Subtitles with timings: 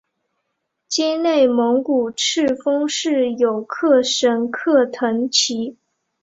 [0.87, 5.77] 今内蒙古赤峰市有克什克腾旗。